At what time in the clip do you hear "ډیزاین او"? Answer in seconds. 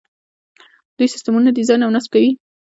1.57-1.93